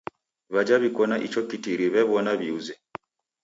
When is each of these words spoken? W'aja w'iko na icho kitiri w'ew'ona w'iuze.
W'aja 0.53 0.75
w'iko 0.81 1.03
na 1.09 1.17
icho 1.25 1.41
kitiri 1.49 1.85
w'ew'ona 1.93 2.31
w'iuze. 2.39 2.73